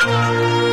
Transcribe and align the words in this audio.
啊， 0.00 0.67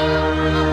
Música 0.00 0.67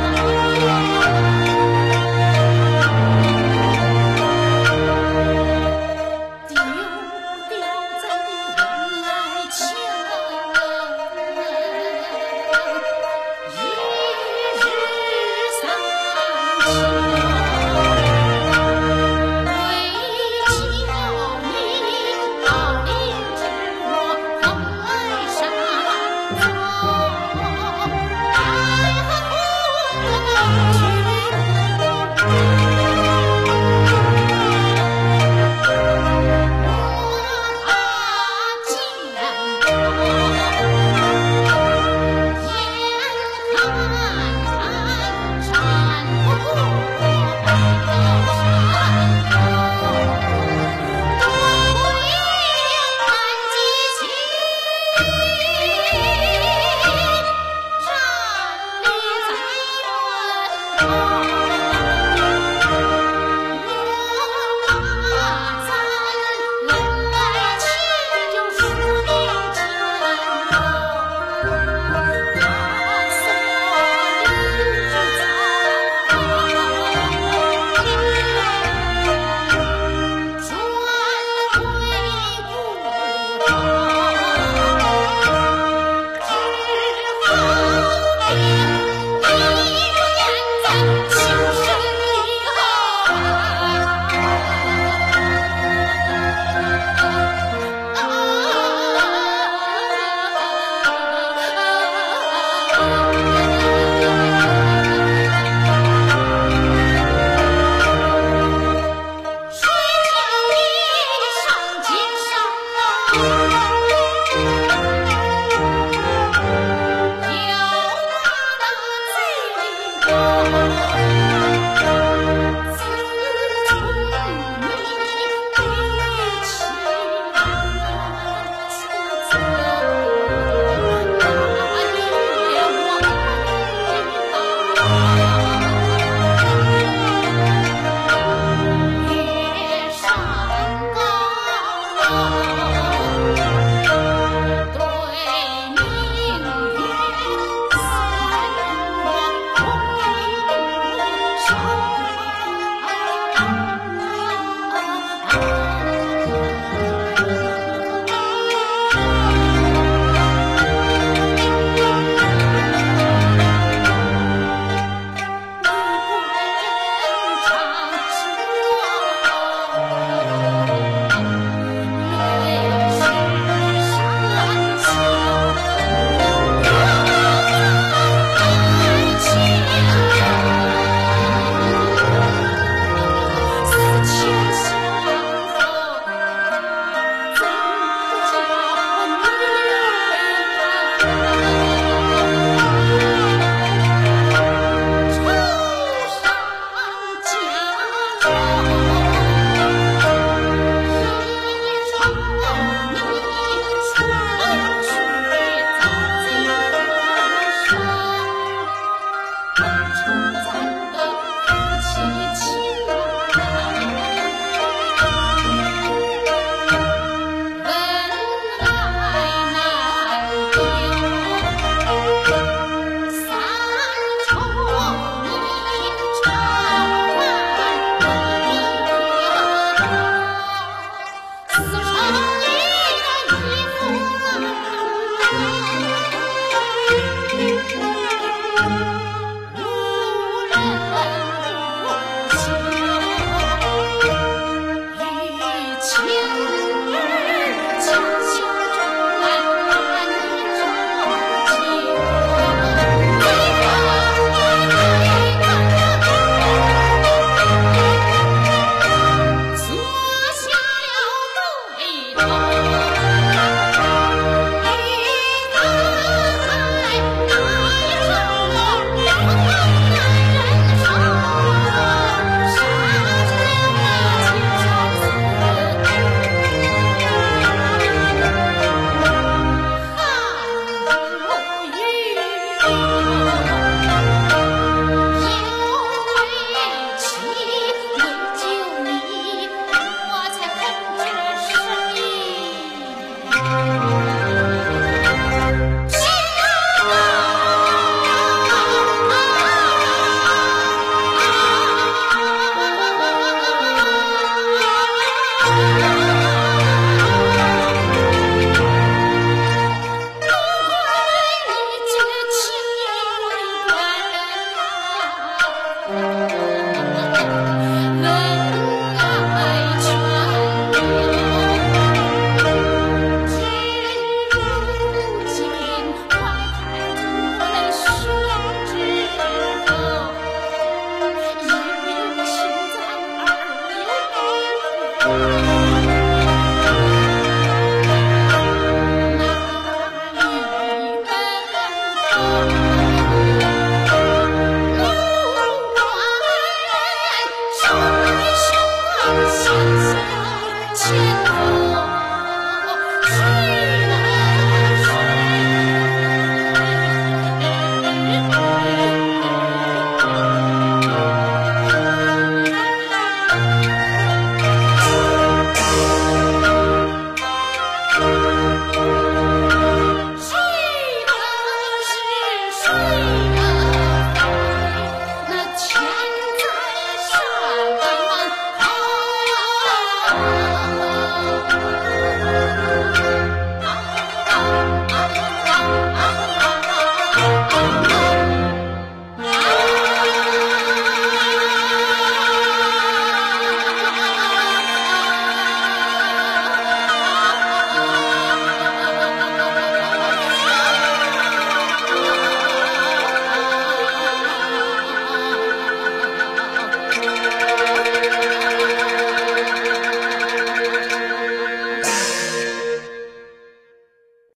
Bye. 293.56 293.95